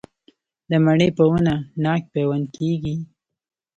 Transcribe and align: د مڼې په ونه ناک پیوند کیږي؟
د 0.69 0.71
مڼې 0.85 1.09
په 1.17 1.23
ونه 1.31 1.55
ناک 1.83 2.01
پیوند 2.13 2.45
کیږي؟ 2.55 2.95